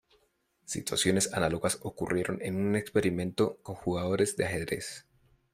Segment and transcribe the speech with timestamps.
[0.65, 5.05] Situaciones análogas ocurrieron en un experimento con jugadores de ajedrez.